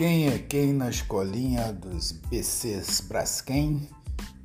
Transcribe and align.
Quem 0.00 0.28
é 0.28 0.38
quem 0.38 0.72
na 0.72 0.88
escolinha 0.88 1.74
dos 1.74 2.10
BCs 2.10 3.02
Braskem 3.02 3.86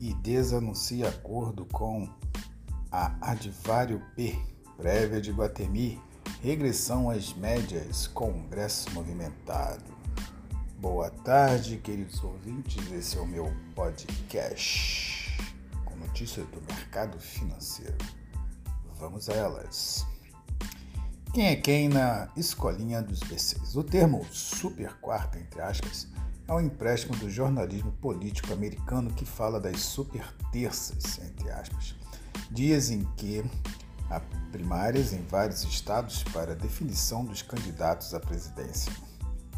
e 0.02 0.14
desanuncia 0.16 1.08
acordo 1.08 1.64
com 1.68 2.10
a 2.92 3.16
Advário 3.22 4.02
P, 4.18 4.38
prévia 4.76 5.22
de 5.22 5.32
Guatemi, 5.32 5.98
regressão 6.42 7.10
às 7.10 7.34
médias, 7.34 8.06
Congresso 8.06 8.92
movimentado. 8.92 9.96
Boa 10.78 11.10
tarde, 11.10 11.78
queridos 11.78 12.22
ouvintes, 12.22 12.92
esse 12.92 13.18
é 13.18 13.22
o 13.22 13.26
meu 13.26 13.50
podcast 13.74 15.40
com 15.86 15.96
notícias 15.96 16.46
do 16.48 16.62
mercado 16.64 17.18
financeiro. 17.18 17.96
Vamos 19.00 19.30
a 19.30 19.34
elas. 19.34 20.06
Quem 21.36 21.48
é 21.48 21.56
quem 21.58 21.90
na 21.90 22.30
escolinha 22.38 23.02
dos 23.02 23.20
BCs? 23.20 23.76
O 23.76 23.84
termo 23.84 24.26
super 24.32 24.94
quarta, 25.02 25.38
entre 25.38 25.60
aspas, 25.60 26.08
é 26.48 26.54
um 26.54 26.62
empréstimo 26.62 27.14
do 27.18 27.30
jornalismo 27.30 27.92
político 27.92 28.54
americano 28.54 29.14
que 29.14 29.26
fala 29.26 29.60
das 29.60 29.82
super 29.82 30.26
terças, 30.50 31.20
entre 31.20 31.52
aspas, 31.52 31.94
dias 32.50 32.90
em 32.90 33.04
que 33.18 33.44
há 34.10 34.22
primárias 34.50 35.12
em 35.12 35.22
vários 35.24 35.66
estados 35.66 36.24
para 36.24 36.56
definição 36.56 37.26
dos 37.26 37.42
candidatos 37.42 38.14
à 38.14 38.20
presidência. 38.22 38.94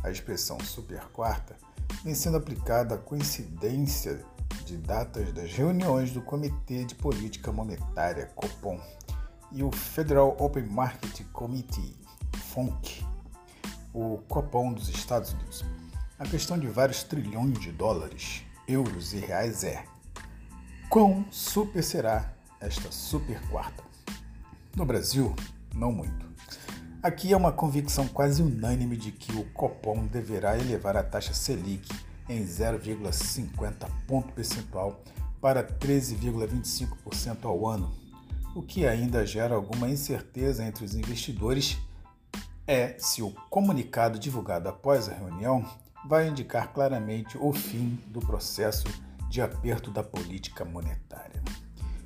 A 0.03 0.09
expressão 0.09 0.59
super 0.59 1.03
quarta 1.09 1.55
vem 2.03 2.16
sendo 2.16 2.38
aplicada 2.38 2.95
à 2.95 2.98
coincidência 2.98 4.25
de 4.66 4.78
datas 4.78 5.31
das 5.31 5.53
reuniões 5.53 6.09
do 6.09 6.23
Comitê 6.23 6.86
de 6.86 6.95
Política 6.95 7.52
Monetária, 7.52 8.31
COPOM, 8.36 8.80
e 9.57 9.63
o 9.63 9.71
Federal 9.71 10.38
Open 10.39 10.67
Market 10.67 11.23
Committee, 11.34 11.95
FONC, 12.53 13.03
o 13.91 14.19
Copom 14.27 14.72
dos 14.72 14.88
Estados 14.88 15.33
Unidos. 15.33 15.66
A 16.19 16.25
questão 16.25 16.59
de 16.59 16.67
vários 16.67 17.02
trilhões 17.02 17.59
de 17.59 17.72
dólares, 17.72 18.44
euros 18.67 19.13
e 19.13 19.17
reais 19.17 19.63
é: 19.63 19.83
quão 20.91 21.25
super 21.31 21.83
será 21.83 22.31
esta 22.61 22.91
super 22.91 23.41
quarta? 23.50 23.83
No 24.75 24.85
Brasil, 24.85 25.35
não 25.73 25.91
muito. 25.91 26.28
Aqui 27.02 27.33
é 27.33 27.38
uma 27.38 27.52
convicção 27.52 28.08
quase 28.08 28.44
unânime 28.44 28.95
de 28.95 29.11
que 29.11 29.35
o 29.35 29.44
Copom 29.53 30.05
deverá 30.05 30.55
elevar 30.55 30.95
a 30.95 31.03
taxa 31.03 31.33
Selic 31.33 31.89
em 32.30 32.45
0,50 32.45 33.89
ponto 34.05 34.31
percentual 34.33 35.02
para 35.41 35.63
13,25% 35.63 37.45
ao 37.45 37.66
ano 37.66 38.06
o 38.58 38.63
que 38.63 38.88
ainda 38.88 39.23
gera 39.23 39.53
alguma 39.53 39.88
incerteza 39.88 40.66
entre 40.66 40.83
os 40.83 40.95
investidores 40.95 41.77
é 42.66 42.95
se 42.97 43.22
o 43.22 43.30
comunicado 43.52 44.17
divulgado 44.17 44.67
após 44.67 45.08
a 45.08 45.13
reunião 45.13 45.63
vai 46.08 46.27
indicar 46.27 46.73
claramente 46.73 47.38
o 47.38 47.53
fim 47.53 48.00
do 48.08 48.19
processo 48.19 48.88
de 49.30 49.44
aperto 49.44 49.91
da 49.91 50.02
política 50.02 50.66
monetária. 50.66 51.44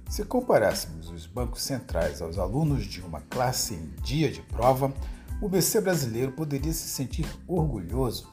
Se 0.10 0.26
comparássemos 0.26 1.10
os 1.10 1.26
bancos 1.26 1.62
centrais 1.62 2.22
aos 2.22 2.38
alunos 2.38 2.84
de 2.84 3.00
uma 3.00 3.22
classe 3.22 3.74
em 3.74 3.96
dia 4.04 4.30
de 4.30 4.42
prova, 4.42 4.94
o 5.42 5.48
BC 5.48 5.80
brasileiro 5.80 6.34
poderia 6.34 6.74
se 6.74 6.90
sentir 6.90 7.26
orgulhoso 7.48 8.30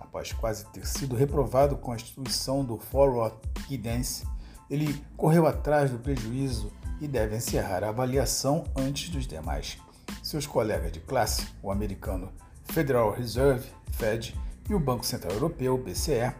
após 0.00 0.32
quase 0.32 0.66
ter 0.72 0.84
sido 0.84 1.14
reprovado 1.14 1.76
com 1.76 1.92
a 1.92 1.94
instituição 1.94 2.64
do 2.64 2.76
Forward 2.76 3.36
Guidance. 3.68 4.26
Ele 4.68 5.00
correu 5.16 5.46
atrás 5.46 5.92
do 5.92 5.98
prejuízo 6.00 6.72
e 7.00 7.08
deve 7.08 7.36
encerrar 7.36 7.82
a 7.84 7.88
avaliação 7.88 8.64
antes 8.76 9.08
dos 9.08 9.26
demais. 9.26 9.78
Seus 10.22 10.46
colegas 10.46 10.92
de 10.92 11.00
classe, 11.00 11.46
o 11.62 11.70
americano 11.70 12.32
Federal 12.64 13.12
Reserve, 13.12 13.68
Fed, 13.92 14.34
e 14.68 14.74
o 14.74 14.80
Banco 14.80 15.04
Central 15.04 15.32
Europeu, 15.32 15.76
BCE, 15.76 16.32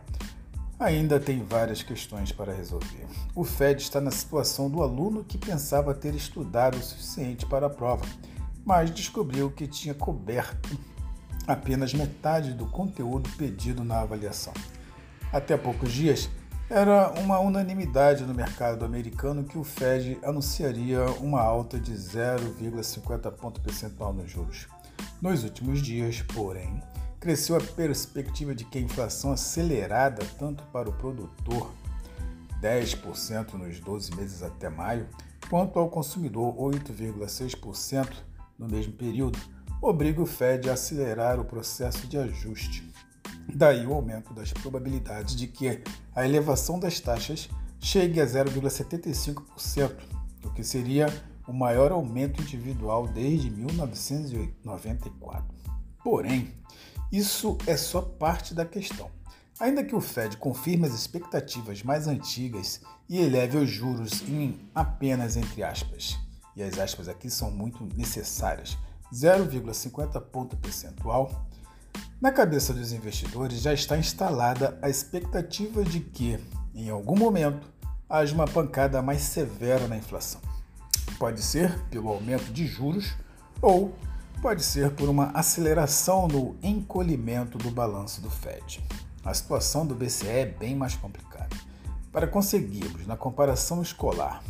ainda 0.79 1.21
têm 1.21 1.45
várias 1.45 1.83
questões 1.83 2.33
para 2.33 2.53
resolver. 2.53 3.07
O 3.35 3.45
Fed 3.45 3.83
está 3.83 4.01
na 4.01 4.11
situação 4.11 4.71
do 4.71 4.83
aluno 4.83 5.25
que 5.25 5.39
pensava 5.39 5.95
ter 5.95 6.15
estudado 6.15 6.77
o 6.77 6.83
suficiente 6.83 7.47
para 7.47 7.67
a 7.67 7.71
prova, 7.71 8.05
mas 8.65 8.91
descobriu 8.91 9.51
que 9.51 9.67
tinha 9.67 9.95
coberto 9.95 10.79
apenas 11.47 11.93
metade 11.93 12.53
do 12.53 12.67
conteúdo 12.67 13.29
pedido 13.37 13.85
na 13.85 14.01
avaliação. 14.01 14.53
Até 15.33 15.57
poucos 15.57 15.93
dias, 15.93 16.29
era 16.73 17.11
uma 17.21 17.39
unanimidade 17.39 18.25
no 18.25 18.33
mercado 18.33 18.83
americano 18.83 19.45
que 19.45 19.59
o 19.59 19.63
Fed 19.63 20.19
anunciaria 20.23 21.05
uma 21.21 21.39
alta 21.39 21.79
de 21.79 21.93
0,50 21.93 23.31
ponto 23.33 23.61
percentual 23.61 24.11
nos 24.15 24.31
juros. 24.31 24.69
Nos 25.21 25.45
últimos 25.45 25.83
dias, 25.83 26.23
porém, 26.23 26.83
cresceu 27.21 27.57
a 27.57 27.61
perspectiva 27.61 28.55
de 28.55 28.65
que 28.65 28.79
a 28.79 28.81
inflação 28.81 29.33
acelerada 29.33 30.25
tanto 30.39 30.65
para 30.73 30.89
o 30.89 30.95
produtor, 30.95 31.71
10% 32.63 33.53
nos 33.53 33.79
12 33.79 34.17
meses 34.17 34.43
até 34.43 34.71
maio, 34.71 35.07
quanto 35.51 35.79
ao 35.79 35.91
consumidor, 35.91 36.55
8,6% 36.55 38.09
no 38.59 38.67
mesmo 38.67 38.95
período, 38.95 39.39
obriga 39.83 40.23
o 40.23 40.27
Fed 40.27 40.71
a 40.71 40.73
acelerar 40.73 41.39
o 41.39 41.45
processo 41.45 42.07
de 42.07 42.17
ajuste. 42.17 42.91
Daí 43.55 43.87
o 43.87 43.93
aumento 43.93 44.33
das 44.33 44.53
probabilidades 44.53 45.37
de 45.37 45.47
que 45.47 45.83
a 46.15 46.25
elevação 46.25 46.81
das 46.81 46.99
taxas 47.01 47.49
chegue 47.79 48.21
a 48.21 48.27
0,75%, 48.27 49.97
o 50.45 50.51
que 50.51 50.65
seria 50.65 51.07
o 51.47 51.53
maior 51.53 51.93
aumento 51.93 52.41
individual 52.41 53.07
desde 53.09 53.51
1994. 53.51 55.45
Porém, 56.03 56.55
isso 57.11 57.59
é 57.67 57.77
só 57.77 58.01
parte 58.01 58.55
da 58.55 58.65
questão. 58.65 59.11
Ainda 59.61 59.85
que 59.85 59.95
o 59.95 60.01
Fed 60.01 60.39
confirme 60.39 60.87
as 60.87 60.95
expectativas 60.95 61.83
mais 61.83 62.09
antigas 62.09 62.81
e 63.09 63.19
eleve 63.21 63.59
os 63.59 63.69
juros 63.69 64.23
em 64.23 64.59
apenas 64.75 65.37
entre 65.37 65.63
aspas, 65.63 66.19
e 66.57 66.63
as 66.63 66.79
aspas 66.79 67.07
aqui 67.09 67.29
são 67.29 67.51
muito 67.51 67.87
necessárias, 67.97 68.79
0,50 69.13 70.21
ponto 70.23 70.57
percentual, 70.57 71.47
na 72.21 72.31
cabeça 72.31 72.73
dos 72.73 72.93
investidores 72.93 73.61
já 73.61 73.73
está 73.73 73.99
instalada 73.99 74.79
a 74.81 74.89
expectativa 74.89 75.83
de 75.85 76.01
que, 76.01 76.39
em 76.75 76.89
algum 76.89 77.17
momento, 77.17 77.67
haja 78.09 78.35
uma 78.35 78.47
pancada 78.47 79.03
mais 79.03 79.23
severa 79.23 79.89
na 79.89 79.97
inflação. 79.97 80.41
Pode 81.19 81.43
ser 81.43 81.77
pelo 81.91 82.09
aumento 82.09 82.53
de 82.53 82.67
juros 82.67 83.13
ou 83.61 83.95
pode 84.41 84.63
ser 84.63 84.91
por 84.91 85.09
uma 85.09 85.31
aceleração 85.31 86.29
no 86.29 86.57
encolhimento 86.63 87.59
do 87.59 87.71
balanço 87.71 88.21
do 88.21 88.31
Fed. 88.31 88.83
A 89.25 89.33
situação 89.33 89.87
do 89.87 89.95
BCE 89.95 90.29
é 90.29 90.47
bem 90.47 90.75
mais 90.75 90.95
complicada. 90.95 91.57
Para 92.13 92.27
conseguirmos, 92.27 93.07
na 93.07 93.17
comparação 93.17 93.81
escolar, 93.81 94.43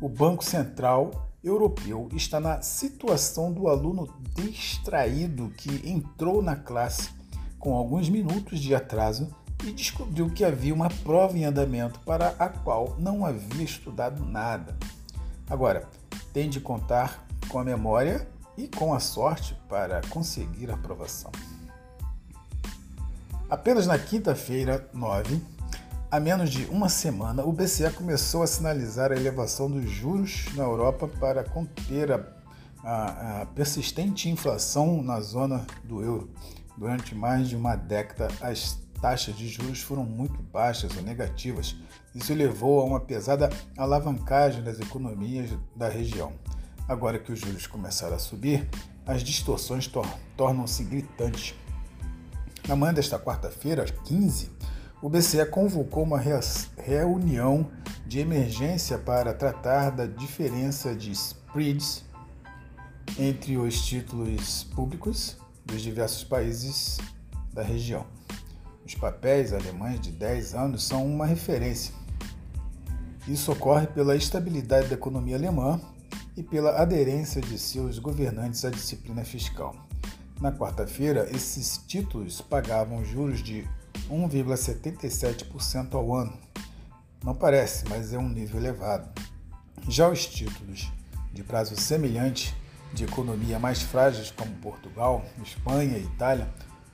o 0.00 0.08
Banco 0.08 0.44
Central 0.44 1.30
Europeu 1.46 2.08
está 2.12 2.40
na 2.40 2.60
situação 2.60 3.52
do 3.52 3.68
aluno 3.68 4.12
distraído 4.34 5.52
que 5.56 5.88
entrou 5.88 6.42
na 6.42 6.56
classe 6.56 7.10
com 7.56 7.74
alguns 7.74 8.08
minutos 8.08 8.58
de 8.58 8.74
atraso 8.74 9.32
e 9.64 9.70
descobriu 9.70 10.28
que 10.28 10.44
havia 10.44 10.74
uma 10.74 10.88
prova 10.88 11.38
em 11.38 11.44
andamento 11.44 12.00
para 12.00 12.34
a 12.38 12.48
qual 12.48 12.96
não 12.98 13.24
havia 13.24 13.62
estudado 13.62 14.24
nada. 14.24 14.76
Agora, 15.48 15.88
tem 16.32 16.50
de 16.50 16.60
contar 16.60 17.24
com 17.48 17.60
a 17.60 17.64
memória 17.64 18.28
e 18.58 18.66
com 18.66 18.92
a 18.92 18.98
sorte 18.98 19.56
para 19.68 20.00
conseguir 20.10 20.68
a 20.70 20.74
aprovação. 20.74 21.30
Apenas 23.48 23.86
na 23.86 23.96
quinta-feira, 23.96 24.90
9, 24.92 25.40
a 26.10 26.20
menos 26.20 26.50
de 26.50 26.64
uma 26.66 26.88
semana, 26.88 27.44
o 27.44 27.52
BCE 27.52 27.90
começou 27.90 28.42
a 28.42 28.46
sinalizar 28.46 29.10
a 29.10 29.16
elevação 29.16 29.70
dos 29.70 29.90
juros 29.90 30.46
na 30.54 30.62
Europa 30.62 31.08
para 31.08 31.42
conter 31.42 32.12
a, 32.12 32.26
a, 32.84 33.42
a 33.42 33.46
persistente 33.46 34.28
inflação 34.28 35.02
na 35.02 35.20
zona 35.20 35.66
do 35.84 36.02
euro. 36.02 36.30
Durante 36.76 37.14
mais 37.14 37.48
de 37.48 37.56
uma 37.56 37.74
década, 37.74 38.28
as 38.40 38.78
taxas 39.00 39.36
de 39.36 39.48
juros 39.48 39.82
foram 39.82 40.04
muito 40.04 40.40
baixas 40.42 40.96
ou 40.96 41.02
negativas. 41.02 41.74
Isso 42.14 42.32
levou 42.32 42.80
a 42.80 42.84
uma 42.84 43.00
pesada 43.00 43.50
alavancagem 43.76 44.62
das 44.62 44.78
economias 44.78 45.50
da 45.74 45.88
região. 45.88 46.32
Agora 46.88 47.18
que 47.18 47.32
os 47.32 47.40
juros 47.40 47.66
começaram 47.66 48.14
a 48.14 48.18
subir, 48.18 48.68
as 49.04 49.22
distorções 49.22 49.86
tor 49.88 50.06
tornam-se 50.36 50.84
gritantes. 50.84 51.54
Na 52.68 52.76
manhã 52.76 52.94
desta 52.94 53.18
quarta-feira, 53.18 53.84
15, 53.84 54.50
o 55.02 55.08
BCE 55.08 55.44
convocou 55.46 56.04
uma 56.04 56.20
reunião 56.78 57.70
de 58.06 58.18
emergência 58.18 58.98
para 58.98 59.34
tratar 59.34 59.90
da 59.90 60.06
diferença 60.06 60.94
de 60.94 61.10
spreads 61.12 62.04
entre 63.18 63.58
os 63.58 63.84
títulos 63.84 64.64
públicos 64.64 65.36
dos 65.64 65.82
diversos 65.82 66.24
países 66.24 66.98
da 67.52 67.62
região. 67.62 68.06
Os 68.86 68.94
papéis 68.94 69.52
alemães 69.52 70.00
de 70.00 70.12
10 70.12 70.54
anos 70.54 70.84
são 70.84 71.04
uma 71.04 71.26
referência. 71.26 71.92
Isso 73.28 73.50
ocorre 73.52 73.86
pela 73.88 74.16
estabilidade 74.16 74.88
da 74.88 74.94
economia 74.94 75.36
alemã 75.36 75.80
e 76.36 76.42
pela 76.42 76.80
aderência 76.80 77.40
de 77.42 77.58
seus 77.58 77.98
governantes 77.98 78.64
à 78.64 78.70
disciplina 78.70 79.24
fiscal. 79.24 79.74
Na 80.40 80.52
quarta-feira, 80.52 81.28
esses 81.34 81.78
títulos 81.86 82.40
pagavam 82.40 83.04
juros 83.04 83.42
de 83.42 83.66
1,77% 84.10 85.94
ao 85.94 86.14
ano. 86.14 86.36
Não 87.24 87.34
parece, 87.34 87.84
mas 87.88 88.12
é 88.12 88.18
um 88.18 88.28
nível 88.28 88.60
elevado. 88.60 89.08
Já 89.88 90.08
os 90.08 90.26
títulos 90.26 90.90
de 91.32 91.42
prazo 91.42 91.76
semelhante 91.76 92.54
de 92.92 93.04
economia 93.04 93.58
mais 93.58 93.82
frágeis 93.82 94.30
como 94.30 94.52
Portugal, 94.56 95.24
Espanha 95.42 95.98
e 95.98 96.04
Itália 96.04 96.48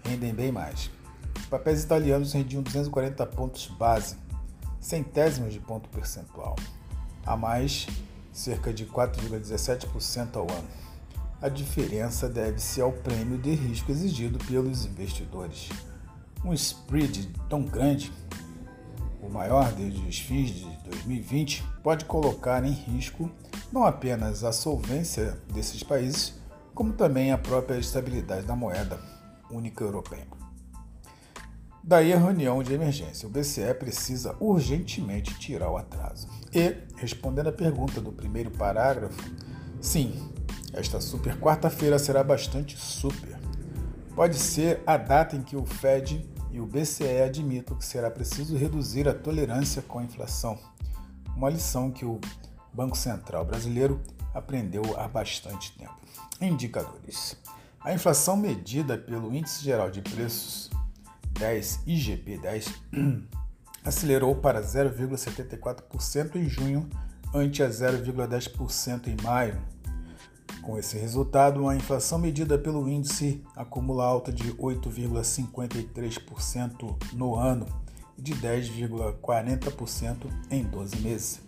rendem 0.04 0.34
bem 0.34 0.50
mais. 0.50 0.90
Os 1.38 1.46
papéis 1.46 1.84
italianos 1.84 2.32
rendiam 2.32 2.62
240 2.62 3.24
pontos 3.26 3.66
base, 3.68 4.16
centésimos 4.80 5.52
de 5.52 5.60
ponto 5.60 5.88
percentual, 5.90 6.56
a 7.24 7.36
mais 7.36 7.86
cerca 8.32 8.72
de 8.72 8.86
4,17% 8.86 10.36
ao 10.36 10.50
ano. 10.50 10.68
A 11.40 11.48
diferença 11.48 12.28
deve-se 12.28 12.80
ao 12.80 12.92
prêmio 12.92 13.36
de 13.36 13.54
risco 13.54 13.90
exigido 13.90 14.38
pelos 14.44 14.86
investidores. 14.86 15.68
Um 16.44 16.52
spread 16.52 17.28
tão 17.48 17.62
grande, 17.62 18.12
o 19.20 19.28
maior 19.28 19.72
desde 19.72 20.00
os 20.06 20.18
fins 20.18 20.50
de 20.50 20.64
2020, 20.84 21.62
pode 21.82 22.04
colocar 22.04 22.64
em 22.64 22.72
risco 22.72 23.30
não 23.72 23.84
apenas 23.84 24.44
a 24.44 24.52
solvência 24.52 25.38
desses 25.52 25.82
países, 25.82 26.34
como 26.74 26.92
também 26.92 27.32
a 27.32 27.38
própria 27.38 27.78
estabilidade 27.78 28.46
da 28.46 28.56
moeda 28.56 28.98
única 29.50 29.84
europeia. 29.84 30.26
Daí 31.84 32.12
a 32.12 32.18
reunião 32.18 32.62
de 32.62 32.72
emergência. 32.72 33.26
O 33.26 33.30
BCE 33.30 33.74
precisa 33.74 34.36
urgentemente 34.38 35.34
tirar 35.38 35.68
o 35.68 35.76
atraso. 35.76 36.28
E, 36.54 36.76
respondendo 36.96 37.48
à 37.48 37.52
pergunta 37.52 38.00
do 38.00 38.12
primeiro 38.12 38.52
parágrafo, 38.52 39.20
sim, 39.80 40.30
esta 40.72 41.00
super 41.00 41.36
quarta-feira 41.40 41.98
será 41.98 42.22
bastante 42.22 42.78
super. 42.78 43.36
Pode 44.14 44.36
ser 44.36 44.80
a 44.86 44.96
data 44.96 45.34
em 45.34 45.42
que 45.42 45.56
o 45.56 45.64
Fed 45.64 46.24
e 46.52 46.60
o 46.60 46.66
BCE 46.66 47.22
admitam 47.22 47.76
que 47.76 47.84
será 47.84 48.10
preciso 48.10 48.56
reduzir 48.56 49.08
a 49.08 49.14
tolerância 49.14 49.80
com 49.80 49.98
a 49.98 50.04
inflação. 50.04 50.58
Uma 51.34 51.48
lição 51.48 51.90
que 51.90 52.04
o 52.04 52.20
Banco 52.72 52.96
Central 52.96 53.44
brasileiro 53.44 54.00
aprendeu 54.34 54.82
há 54.98 55.08
bastante 55.08 55.76
tempo. 55.78 55.96
Indicadores. 56.40 57.36
A 57.80 57.92
inflação 57.92 58.36
medida 58.36 58.98
pelo 58.98 59.34
Índice 59.34 59.64
Geral 59.64 59.90
de 59.90 60.02
Preços 60.02 60.70
10 61.32 61.80
IGP-10 61.86 62.72
acelerou 63.84 64.36
para 64.36 64.60
0,74% 64.62 66.36
em 66.36 66.48
junho, 66.48 66.88
ante 67.34 67.62
a 67.62 67.68
0,10% 67.68 69.08
em 69.08 69.16
maio. 69.22 69.58
Com 70.60 70.76
esse 70.78 70.98
resultado, 70.98 71.66
a 71.68 71.74
inflação 71.74 72.18
medida 72.18 72.58
pelo 72.58 72.88
índice 72.88 73.42
acumula 73.56 74.04
alta 74.04 74.32
de 74.32 74.54
8,53% 74.54 77.14
no 77.14 77.34
ano 77.34 77.66
e 78.16 78.22
de 78.22 78.32
10,40% 78.34 80.30
em 80.50 80.62
12 80.62 80.96
meses. 80.98 81.40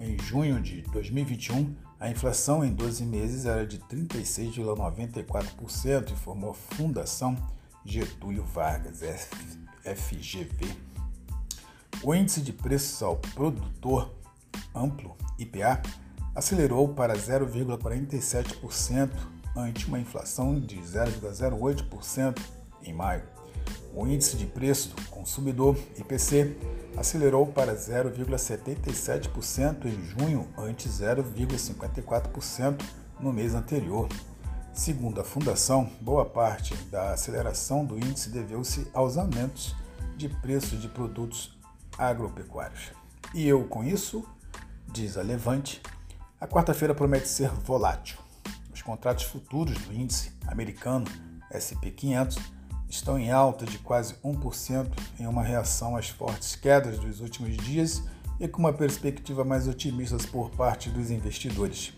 Em 0.00 0.18
junho 0.18 0.60
de 0.60 0.82
2021, 0.82 1.72
a 2.00 2.08
inflação 2.08 2.64
em 2.64 2.72
12 2.72 3.04
meses 3.04 3.44
era 3.44 3.66
de 3.66 3.80
36,94%, 3.80 6.12
informou 6.12 6.50
a 6.50 6.54
Fundação 6.54 7.36
Getúlio 7.84 8.44
Vargas, 8.44 9.00
FGV. 9.82 10.66
O 12.02 12.14
índice 12.14 12.40
de 12.40 12.52
preços 12.52 13.02
ao 13.02 13.16
produtor 13.16 14.14
amplo, 14.74 15.16
IPA, 15.38 15.82
acelerou 16.38 16.88
para 16.88 17.14
0,47% 17.14 19.10
ante 19.56 19.88
uma 19.88 19.98
inflação 19.98 20.60
de 20.60 20.76
0,08% 20.76 22.38
em 22.84 22.94
maio. 22.94 23.24
O 23.92 24.06
índice 24.06 24.36
de 24.36 24.46
preço 24.46 24.90
do 24.90 25.02
consumidor, 25.08 25.76
IPC, 25.98 26.56
acelerou 26.96 27.44
para 27.44 27.74
0,77% 27.74 29.86
em 29.86 30.00
junho, 30.04 30.46
ante 30.56 30.88
0,54% 30.88 32.80
no 33.18 33.32
mês 33.32 33.56
anterior. 33.56 34.08
Segundo 34.72 35.20
a 35.20 35.24
Fundação, 35.24 35.90
boa 36.00 36.24
parte 36.24 36.72
da 36.84 37.14
aceleração 37.14 37.84
do 37.84 37.98
índice 37.98 38.30
deveu-se 38.30 38.86
aos 38.94 39.18
aumentos 39.18 39.74
de 40.16 40.28
preços 40.28 40.80
de 40.80 40.86
produtos 40.86 41.58
agropecuários. 41.98 42.92
E 43.34 43.48
eu, 43.48 43.64
com 43.64 43.82
isso, 43.82 44.24
diz 44.86 45.18
a 45.18 45.22
Levante, 45.22 45.82
a 46.40 46.46
quarta-feira 46.46 46.94
promete 46.94 47.26
ser 47.26 47.50
volátil. 47.50 48.16
Os 48.72 48.80
contratos 48.80 49.24
futuros 49.24 49.76
do 49.78 49.92
índice 49.92 50.32
americano 50.46 51.04
SP500 51.52 52.38
estão 52.88 53.18
em 53.18 53.32
alta 53.32 53.66
de 53.66 53.76
quase 53.78 54.14
1% 54.24 54.88
em 55.18 55.26
uma 55.26 55.42
reação 55.42 55.96
às 55.96 56.08
fortes 56.08 56.54
quedas 56.54 56.96
dos 56.98 57.20
últimos 57.20 57.56
dias 57.56 58.04
e 58.38 58.46
com 58.46 58.60
uma 58.60 58.72
perspectiva 58.72 59.44
mais 59.44 59.66
otimista 59.66 60.16
por 60.30 60.50
parte 60.50 60.88
dos 60.90 61.10
investidores. 61.10 61.92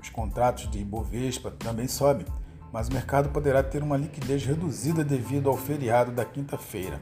Os 0.00 0.10
contratos 0.10 0.70
de 0.70 0.80
Ibovespa 0.80 1.50
também 1.50 1.88
sobem, 1.88 2.26
mas 2.70 2.88
o 2.88 2.92
mercado 2.92 3.30
poderá 3.30 3.62
ter 3.62 3.82
uma 3.82 3.96
liquidez 3.96 4.44
reduzida 4.44 5.02
devido 5.02 5.48
ao 5.48 5.56
feriado 5.56 6.12
da 6.12 6.26
quinta-feira. 6.26 7.00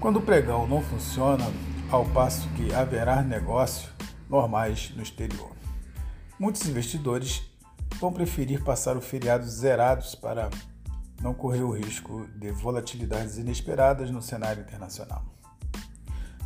Quando 0.00 0.16
o 0.16 0.22
pregão 0.22 0.66
não 0.66 0.80
funciona, 0.80 1.44
ao 1.90 2.06
passo 2.06 2.48
que 2.56 2.74
haverá 2.74 3.20
negócio 3.22 3.90
normais 4.30 4.90
no 4.96 5.02
exterior. 5.02 5.53
Muitos 6.38 6.66
investidores 6.68 7.42
vão 8.00 8.12
preferir 8.12 8.62
passar 8.64 8.96
o 8.96 9.00
feriado 9.00 9.46
zerados 9.48 10.14
para 10.16 10.50
não 11.22 11.32
correr 11.32 11.62
o 11.62 11.70
risco 11.70 12.26
de 12.36 12.50
volatilidades 12.50 13.38
inesperadas 13.38 14.10
no 14.10 14.20
cenário 14.20 14.62
internacional. 14.62 15.24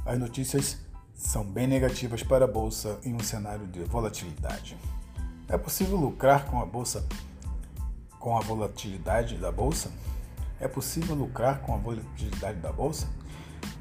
As 0.05 0.19
notícias 0.19 0.79
são 1.15 1.43
bem 1.43 1.67
negativas 1.67 2.23
para 2.23 2.45
a 2.45 2.49
bolsa 2.49 2.99
em 3.03 3.15
um 3.15 3.21
cenário 3.21 3.67
de 3.67 3.83
volatilidade. 3.85 4.77
É 5.49 5.57
possível 5.57 5.97
lucrar 5.97 6.45
com 6.45 6.61
a 6.61 6.67
bolsa 6.67 7.05
com 8.19 8.37
a 8.37 8.41
volatilidade 8.41 9.37
da 9.39 9.51
bolsa? 9.51 9.91
É 10.61 10.69
possível 10.69 11.15
lucrar 11.15 11.61
com 11.61 11.75
a 11.75 11.79
volatilidade 11.79 12.59
da 12.61 12.73
bolsa? 12.73 13.09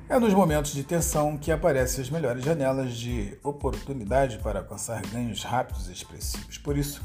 É 0.09 0.17
nos 0.17 0.33
momentos 0.33 0.71
de 0.71 0.85
tensão 0.85 1.37
que 1.37 1.51
aparecem 1.51 2.01
as 2.01 2.09
melhores 2.09 2.41
janelas 2.41 2.95
de 2.95 3.37
oportunidade 3.43 4.37
para 4.37 4.59
alcançar 4.59 5.01
ganhos 5.07 5.43
rápidos 5.43 5.89
e 5.89 5.91
expressivos. 5.91 6.57
Por 6.57 6.77
isso, 6.77 7.01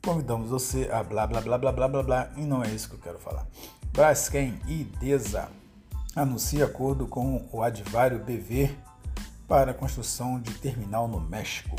convidamos 0.00 0.50
você 0.50 0.88
a 0.92 1.02
blá 1.02 1.26
blá 1.26 1.40
blá 1.40 1.58
blá 1.58 1.72
blá 1.72 1.88
blá 1.88 2.02
blá 2.04 2.30
e 2.36 2.42
não 2.42 2.62
é 2.62 2.68
isso 2.68 2.88
que 2.88 2.94
eu 2.94 3.00
quero 3.00 3.18
falar. 3.18 3.48
Braskem 3.92 4.60
e 4.68 4.84
DESA 4.84 5.48
anuncia 6.14 6.66
acordo 6.66 7.08
com 7.08 7.48
o 7.50 7.62
Advário 7.62 8.20
BV 8.20 8.70
para 9.48 9.72
a 9.72 9.74
construção 9.74 10.38
de 10.40 10.54
terminal 10.54 11.08
no 11.08 11.20
México. 11.20 11.74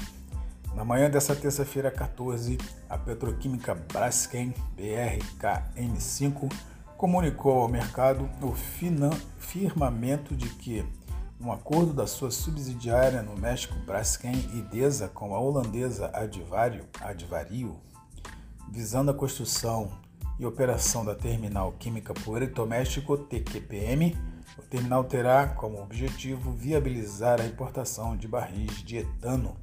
Na 0.76 0.84
manhã 0.84 1.10
dessa 1.10 1.34
terça-feira 1.34 1.90
14, 1.90 2.58
a 2.90 2.98
petroquímica 2.98 3.74
Braskem 3.74 4.54
BRKM5 4.78 6.52
comunicou 6.98 7.60
ao 7.60 7.68
mercado 7.68 8.28
o 8.42 8.54
firmamento 9.38 10.36
de 10.36 10.50
que 10.50 10.84
um 11.40 11.52
acordo 11.52 11.94
da 11.94 12.08
sua 12.08 12.32
subsidiária 12.32 13.22
no 13.22 13.38
México 13.38 13.76
Braskem 13.86 14.36
e 14.56 14.62
DESA 14.64 15.08
com 15.08 15.36
a 15.36 15.40
holandesa 15.40 16.10
Advario, 16.12 16.86
Advario 17.00 17.80
visando 18.70 19.12
a 19.12 19.14
construção 19.14 19.92
e 20.40 20.46
operação 20.46 21.06
da 21.06 21.14
Terminal 21.14 21.72
Química 21.74 22.14
Puerto 22.14 22.66
México 22.66 23.16
TQPM, 23.16 24.18
o 24.58 24.62
terminal 24.64 25.04
terá 25.04 25.48
como 25.48 25.82
objetivo 25.82 26.52
viabilizar 26.52 27.40
a 27.40 27.46
importação 27.46 28.18
de 28.18 28.28
barris 28.28 28.84
de 28.84 28.98
etano, 28.98 29.56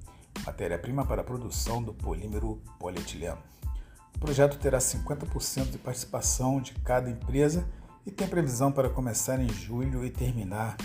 matéria-prima 0.46 1.04
para 1.04 1.22
a 1.22 1.24
produção 1.24 1.82
do 1.82 1.92
polímero 1.92 2.62
polietileno. 2.78 3.53
Projeto 4.24 4.56
terá 4.56 4.78
50% 4.78 5.72
de 5.72 5.76
participação 5.76 6.58
de 6.58 6.72
cada 6.76 7.10
empresa 7.10 7.68
e 8.06 8.10
tem 8.10 8.26
previsão 8.26 8.72
para 8.72 8.88
começar 8.88 9.38
em 9.38 9.50
julho 9.50 10.02
e 10.02 10.08
terminar 10.08 10.78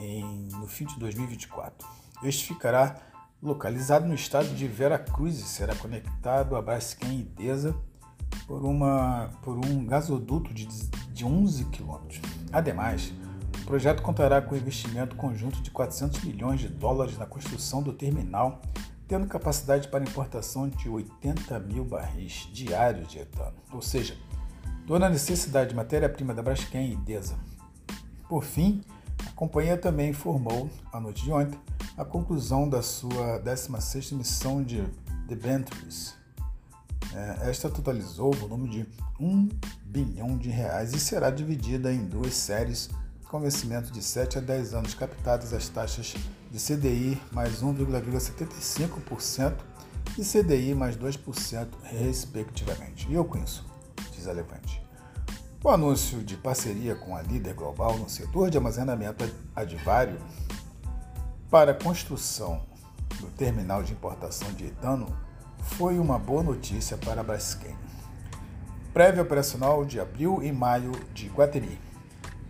em, 0.00 0.48
no 0.50 0.66
fim 0.66 0.86
de 0.86 0.98
2024. 0.98 1.86
Este 2.22 2.46
ficará 2.46 2.96
localizado 3.42 4.06
no 4.06 4.14
estado 4.14 4.48
de 4.48 4.66
Vera 4.66 4.98
Cruz 4.98 5.40
e 5.40 5.42
será 5.42 5.74
conectado 5.74 6.56
a 6.56 6.62
Braskem 6.62 7.20
e 7.20 7.22
Deza 7.22 7.76
por, 8.46 8.64
uma, 8.64 9.30
por 9.42 9.58
um 9.58 9.84
gasoduto 9.84 10.54
de, 10.54 10.64
de 10.64 11.22
11 11.22 11.66
quilômetros. 11.66 12.18
Ademais, 12.50 13.12
o 13.60 13.66
projeto 13.66 14.02
contará 14.02 14.40
com 14.40 14.56
investimento 14.56 15.16
conjunto 15.16 15.60
de 15.60 15.70
400 15.70 16.24
milhões 16.24 16.60
de 16.60 16.68
dólares 16.68 17.18
na 17.18 17.26
construção 17.26 17.82
do 17.82 17.92
terminal, 17.92 18.62
tendo 19.14 19.28
capacidade 19.28 19.86
para 19.86 20.02
importação 20.02 20.68
de 20.68 20.88
80 20.88 21.60
mil 21.60 21.84
barris 21.84 22.48
diários 22.52 23.06
de 23.06 23.20
etano, 23.20 23.54
ou 23.70 23.80
seja, 23.80 24.16
toda 24.88 25.06
a 25.06 25.08
necessidade 25.08 25.70
de 25.70 25.76
matéria-prima 25.76 26.34
da 26.34 26.42
Braskem 26.42 26.94
e 26.94 26.96
Deza. 26.96 27.36
Por 28.28 28.42
fim, 28.42 28.82
a 29.24 29.30
companhia 29.30 29.76
também 29.76 30.10
informou, 30.10 30.68
à 30.92 30.98
noite 30.98 31.22
de 31.22 31.30
ontem, 31.30 31.56
a 31.96 32.04
conclusão 32.04 32.68
da 32.68 32.82
sua 32.82 33.40
16ª 33.40 34.16
missão 34.16 34.64
de 34.64 34.82
debentures, 35.28 36.16
É, 37.14 37.48
esta 37.50 37.70
totalizou 37.70 38.34
o 38.34 38.36
volume 38.36 38.68
de 38.68 38.86
1 39.20 39.48
bilhão 39.84 40.36
de 40.36 40.48
reais 40.48 40.92
e 40.92 40.98
será 40.98 41.30
dividida 41.30 41.92
em 41.92 42.04
duas 42.04 42.34
séries 42.34 42.90
com 43.28 43.38
vencimento 43.38 43.92
de 43.92 44.02
7 44.02 44.38
a 44.38 44.40
10 44.40 44.74
anos, 44.74 44.94
captadas 44.94 45.52
as 45.52 45.68
taxas 45.68 46.16
de 46.54 46.60
CDI 46.60 47.20
mais 47.32 47.60
1,75% 47.64 49.54
e 50.16 50.22
CDI 50.22 50.72
mais 50.72 50.96
2%, 50.96 51.66
respectivamente. 51.82 53.10
E 53.10 53.14
eu 53.14 53.24
conheço, 53.24 53.66
diz 54.12 54.28
a 54.28 54.32
Levante. 54.32 54.80
O 55.64 55.68
anúncio 55.68 56.22
de 56.22 56.36
parceria 56.36 56.94
com 56.94 57.16
a 57.16 57.22
líder 57.22 57.54
global 57.54 57.98
no 57.98 58.08
setor 58.08 58.50
de 58.50 58.56
armazenamento 58.56 59.28
adivário 59.56 60.16
para 61.50 61.72
a 61.72 61.74
construção 61.74 62.62
do 63.18 63.26
terminal 63.30 63.82
de 63.82 63.92
importação 63.92 64.52
de 64.52 64.66
etano 64.66 65.08
foi 65.58 65.98
uma 65.98 66.20
boa 66.20 66.44
notícia 66.44 66.96
para 66.96 67.20
a 67.20 67.24
Braskem. 67.24 67.76
Prévia 68.92 69.24
operacional 69.24 69.84
de 69.84 69.98
abril 69.98 70.40
e 70.40 70.52
maio 70.52 70.92
de 71.12 71.26
Guatemi. 71.26 71.80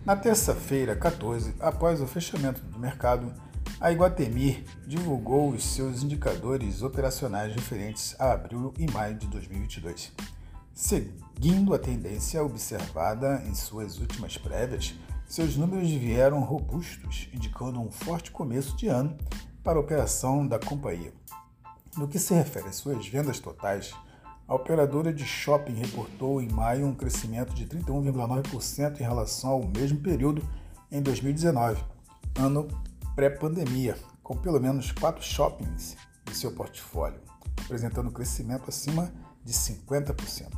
Na 0.05 0.15
terça-feira, 0.15 0.95
14, 0.95 1.55
após 1.59 1.99
o 2.01 2.05
fechamento 2.05 2.61
do 2.61 2.77
mercado, 2.77 3.33
a 3.79 3.91
Iguatemi 3.91 4.65
divulgou 4.87 5.49
os 5.49 5.63
seus 5.63 6.01
indicadores 6.01 6.81
operacionais 6.81 7.53
referentes 7.53 8.15
a 8.19 8.31
abril 8.31 8.73
e 8.77 8.89
maio 8.89 9.15
de 9.15 9.27
2022. 9.27 10.11
Seguindo 10.73 11.73
a 11.73 11.79
tendência 11.79 12.43
observada 12.43 13.43
em 13.45 13.53
suas 13.53 13.99
últimas 13.99 14.37
prévias, 14.37 14.95
seus 15.27 15.57
números 15.57 15.89
vieram 15.89 16.39
robustos, 16.41 17.29
indicando 17.33 17.79
um 17.79 17.91
forte 17.91 18.31
começo 18.31 18.75
de 18.77 18.87
ano 18.87 19.17
para 19.63 19.77
a 19.77 19.81
operação 19.81 20.47
da 20.47 20.59
companhia. 20.59 21.13
No 21.97 22.07
que 22.07 22.19
se 22.19 22.33
refere 22.33 22.67
às 22.67 22.75
suas 22.75 23.07
vendas 23.07 23.39
totais, 23.39 23.93
a 24.47 24.53
operadora 24.53 25.11
de 25.11 25.25
shopping 25.25 25.73
reportou 25.73 26.41
em 26.41 26.47
maio 26.49 26.85
um 26.85 26.93
crescimento 26.93 27.53
de 27.53 27.65
31,9% 27.65 28.99
em 28.99 29.03
relação 29.03 29.51
ao 29.51 29.67
mesmo 29.67 29.99
período 29.99 30.47
em 30.91 31.01
2019, 31.01 31.83
ano 32.37 32.67
pré-pandemia, 33.15 33.97
com 34.21 34.35
pelo 34.35 34.59
menos 34.59 34.91
quatro 34.91 35.23
shoppings 35.23 35.95
em 36.29 36.33
seu 36.33 36.51
portfólio, 36.51 37.21
apresentando 37.63 38.11
crescimento 38.11 38.65
acima 38.67 39.09
de 39.43 39.53
50%. 39.53 40.49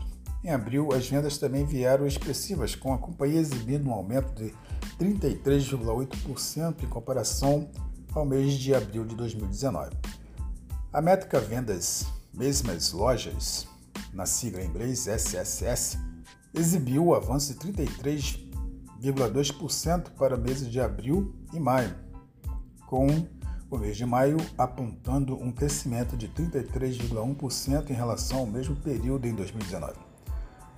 Em 0.44 0.50
abril, 0.50 0.92
as 0.94 1.08
vendas 1.10 1.38
também 1.38 1.66
vieram 1.66 2.08
expressivas, 2.08 2.76
com 2.76 2.94
a 2.94 2.98
companhia 2.98 3.40
exibindo 3.40 3.90
um 3.90 3.94
aumento 3.94 4.34
de 4.34 4.54
33,8% 5.00 6.84
em 6.84 6.88
comparação 6.88 7.70
ao 8.14 8.26
mês 8.26 8.54
de 8.54 8.74
abril 8.74 9.06
de 9.06 9.16
2019. 9.16 9.96
A 10.92 11.00
métrica 11.02 11.40
vendas 11.40 12.08
mesmas 12.34 12.92
lojas, 12.92 13.68
na 14.14 14.26
sigla 14.26 14.62
em 14.62 14.68
inglês 14.68 15.08
SSS, 15.08 15.98
exibiu 16.54 17.06
o 17.08 17.16
avanço 17.16 17.54
de 17.54 17.60
33,2% 17.60 20.12
para 20.12 20.38
meses 20.38 20.72
de 20.72 20.80
abril 20.80 21.36
e 21.54 21.60
maio, 21.60 22.07
com 22.88 23.08
o 23.70 23.78
mês 23.78 23.96
de 23.98 24.06
maio 24.06 24.38
apontando 24.58 25.36
um 25.36 25.52
crescimento 25.52 26.16
de 26.16 26.30
33,1% 26.30 27.90
em 27.90 27.94
relação 27.94 28.38
ao 28.40 28.48
mesmo 28.48 28.78
período 28.78 29.28
em 29.28 29.36
2019. 29.36 29.94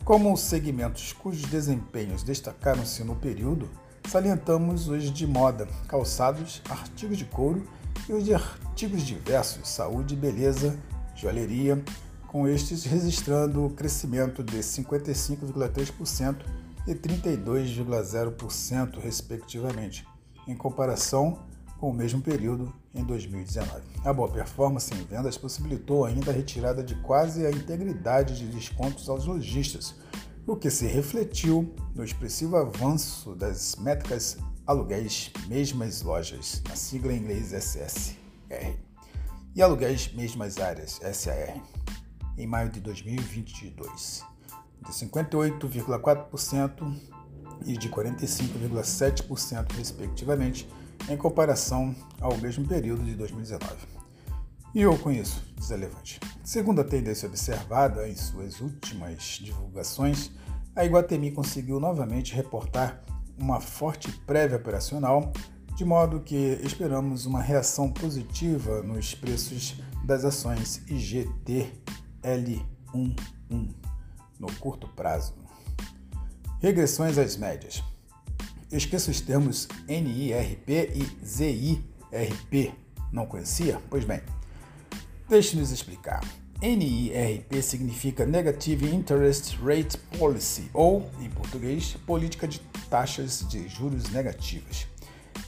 Como 0.04 0.36
segmentos 0.36 1.14
cujos 1.14 1.44
desempenhos 1.44 2.24
destacaram-se 2.24 3.04
no 3.04 3.16
período, 3.16 3.70
salientamos 4.08 4.88
os 4.88 5.14
de 5.14 5.28
moda, 5.28 5.68
calçados, 5.88 6.64
artigos 6.68 7.16
de 7.18 7.26
couro 7.26 7.64
e 8.08 8.14
os 8.14 8.26
de 8.26 8.34
artigos 8.34 9.04
diversos, 9.04 9.70
saúde 9.70 10.16
beleza, 10.16 10.76
joalheria, 11.16 11.84
com 12.26 12.48
estes 12.48 12.86
registrando 12.86 13.70
crescimento 13.72 14.44
de 14.44 14.58
55,3% 14.58 16.38
e 16.88 16.96
32,0%, 16.96 19.00
respectivamente, 19.00 20.08
em 20.48 20.56
comparação 20.56 21.48
com 21.80 21.90
o 21.90 21.94
mesmo 21.94 22.22
período 22.22 22.74
em 22.94 23.04
2019. 23.04 23.82
A 24.04 24.12
boa 24.12 24.30
performance 24.30 24.94
em 24.94 25.04
vendas 25.06 25.38
possibilitou 25.38 26.06
ainda 26.06 26.32
a 26.32 26.34
retirada 26.34 26.84
de 26.84 26.96
quase 26.96 27.46
a 27.46 27.52
integridade 27.52 28.38
de 28.38 28.48
descontos 28.48 29.08
aos 29.08 29.26
lojistas, 29.26 29.96
o 30.46 30.56
que 30.56 30.70
se 30.70 30.86
refletiu 30.88 31.74
no 31.96 32.04
expressivo 32.04 32.58
avanço 32.58 33.34
das 33.36 33.76
métricas 33.78 34.38
aluguéis 34.68 35.32
mesmas 35.48 36.02
lojas, 36.02 36.62
na 36.68 36.76
sigla 36.76 37.14
em 37.14 37.18
inglês 37.18 37.54
SSR, 37.54 38.78
e 39.56 39.62
aluguéis 39.62 40.12
mesmas 40.14 40.60
áreas, 40.60 41.00
SAR, 41.14 41.56
em 42.38 42.46
maio 42.46 42.70
de 42.70 42.80
2022, 42.80 44.24
de 44.86 44.92
58,4% 44.92 46.96
e 47.66 47.78
de 47.78 47.90
45,7%, 47.90 49.72
respectivamente, 49.74 50.70
em 51.08 51.16
comparação 51.16 51.96
ao 52.20 52.38
mesmo 52.38 52.68
período 52.68 53.04
de 53.04 53.16
2019. 53.16 53.76
E 54.74 54.82
eu 54.82 54.94
a 54.94 55.76
Levante. 55.76 56.20
Segundo 56.44 56.82
a 56.82 56.84
tendência 56.84 57.28
observada 57.28 58.08
em 58.08 58.16
suas 58.16 58.60
últimas 58.62 59.40
divulgações, 59.42 60.32
a 60.76 60.86
Iguatemi 60.86 61.32
conseguiu 61.32 61.80
novamente 61.80 62.36
reportar 62.36 63.04
uma 63.38 63.60
forte 63.60 64.12
prévia 64.28 64.58
operacional, 64.58 65.32
de 65.76 65.84
modo 65.84 66.20
que 66.20 66.60
esperamos 66.64 67.26
uma 67.26 67.42
reação 67.42 67.92
positiva 67.92 68.84
nos 68.84 69.16
preços 69.16 69.82
das 70.04 70.24
ações 70.26 70.84
IGTL11 70.88 72.66
no 74.40 74.52
curto 74.60 74.88
prazo. 74.90 75.34
Regressões 76.60 77.18
às 77.18 77.36
médias. 77.38 77.84
Esqueça 78.72 79.10
os 79.10 79.20
termos 79.20 79.68
NIRP 79.88 80.70
e 80.70 81.26
ZIRP. 81.26 82.74
Não 83.12 83.26
conhecia? 83.26 83.82
Pois 83.90 84.06
bem, 84.06 84.22
deixe-nos 85.28 85.72
explicar. 85.72 86.22
NIRP 86.62 87.64
significa 87.64 88.26
Negative 88.26 88.94
Interest 88.94 89.58
Rate 89.64 89.98
Policy, 90.18 90.70
ou, 90.74 91.10
em 91.20 91.30
português, 91.30 91.96
Política 92.06 92.48
de 92.48 92.60
Taxas 92.90 93.48
de 93.48 93.68
Juros 93.68 94.10
Negativas. 94.10 94.86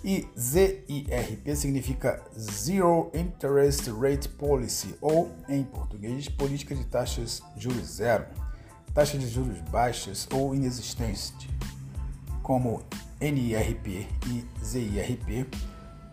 E 0.04 0.28
ZIRP 0.40 1.56
significa 1.56 2.24
Zero 2.40 3.12
Interest 3.14 3.92
Rate 3.92 4.30
Policy, 4.30 4.96
ou, 5.00 5.32
em 5.48 5.64
português, 5.64 6.28
Política 6.28 6.74
de 6.74 6.86
Taxas 6.86 7.44
de 7.56 7.64
Juros 7.64 7.88
Zero, 7.98 8.26
taxa 8.94 9.18
de 9.18 9.28
juros 9.28 9.60
baixas 9.70 10.28
ou 10.34 10.56
inexistente, 10.56 11.50
como 12.42 12.84
NIRP 13.22 14.08
e 14.28 14.46
ZIRP, 14.64 15.48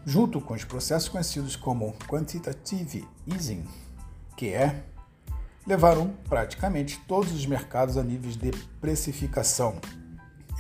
junto 0.05 0.41
com 0.41 0.55
os 0.55 0.65
processos 0.65 1.09
conhecidos 1.09 1.57
como 1.57 1.95
Quantitative 2.09 3.07
Easing 3.27 3.65
que 4.39 4.51
é 4.51 4.85
levaram 5.67 6.15
praticamente 6.29 7.01
todos 7.09 7.33
os 7.33 7.45
mercados 7.45 7.99
a 7.99 8.05
níveis 8.05 8.37
de 8.37 8.53
precificação, 8.81 9.81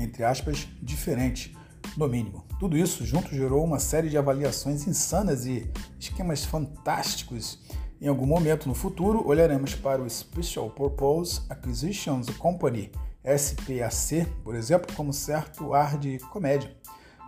entre 0.00 0.25
aspas, 0.25 0.69
diferentes, 0.83 1.57
no 1.97 2.09
mínimo. 2.09 2.45
Tudo 2.59 2.76
isso 2.76 3.07
junto 3.07 3.35
gerou 3.35 3.64
uma 3.64 3.78
série 3.78 4.11
de 4.11 4.19
avaliações 4.19 4.87
insanas 4.87 5.47
e 5.47 5.71
esquemas 5.99 6.45
fantásticos. 6.45 7.61
Em 8.00 8.09
algum 8.09 8.26
momento 8.26 8.69
no 8.69 8.75
futuro, 8.75 9.26
olharemos 9.26 9.75
para 9.76 10.02
o 10.02 10.11
Special 10.11 10.69
Purpose 10.71 11.40
Acquisitions 11.49 12.28
Company, 12.31 12.90
SPAC, 13.25 14.26
por 14.42 14.54
exemplo, 14.54 14.94
como 14.94 15.12
certo 15.12 15.75
ar 15.75 15.98
de 15.98 16.18
comédia. 16.18 16.76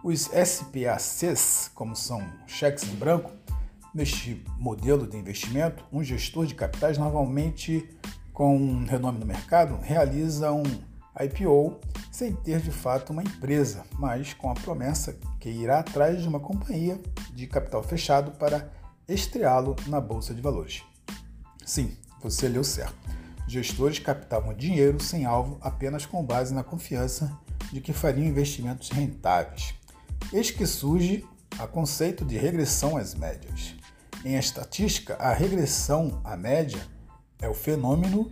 Os 0.03 0.31
SPACs, 0.31 1.71
como 1.75 1.95
são 1.95 2.27
cheques 2.47 2.85
em 2.85 2.95
branco, 2.95 3.31
Neste 3.93 4.45
modelo 4.57 5.05
de 5.05 5.17
investimento, 5.17 5.85
um 5.93 6.03
gestor 6.03 6.47
de 6.47 6.55
capitais, 6.55 6.97
normalmente 6.97 7.89
com 8.33 8.57
um 8.57 8.87
renome 8.87 9.19
no 9.19 9.27
mercado, 9.27 9.77
realiza 9.83 10.53
um 10.53 10.63
IPO 11.21 11.81
sem 12.11 12.33
ter 12.33 12.61
de 12.61 12.71
fato 12.71 13.11
uma 13.13 13.23
empresa, 13.23 13.85
mas 13.99 14.33
com 14.33 14.49
a 14.49 14.55
promessa 14.55 15.19
que 15.41 15.51
irá 15.51 15.81
atrás 15.81 16.23
de 16.23 16.29
uma 16.29 16.39
companhia 16.39 17.01
de 17.35 17.49
capital 17.49 17.83
fechado 17.83 18.31
para 18.33 18.71
estreá-lo 19.09 19.75
na 19.89 20.01
bolsa 20.01 20.33
de 20.33 20.41
valores. 20.41 20.85
Sim, 21.67 21.97
você 22.23 22.49
leu 22.49 22.63
certo. 22.63 22.95
Gestores 23.51 23.99
captavam 23.99 24.55
dinheiro 24.55 25.03
sem 25.03 25.25
alvo 25.25 25.59
apenas 25.61 26.07
com 26.07 26.25
base 26.25 26.55
na 26.55 26.63
confiança 26.63 27.37
de 27.73 27.81
que 27.81 27.93
fariam 27.93 28.29
investimentos 28.29 28.91
rentáveis. 28.91 29.75
Eis 30.33 30.53
que 30.53 30.65
surge 30.65 31.27
a 31.59 31.67
conceito 31.67 32.25
de 32.25 32.39
regressão 32.39 32.97
às 32.97 33.13
médias. 33.13 33.75
Em 34.25 34.37
estatística, 34.37 35.17
a 35.17 35.33
regressão 35.33 36.21
à 36.23 36.37
média 36.37 36.81
é 37.41 37.49
o 37.49 37.55
fenômeno 37.55 38.31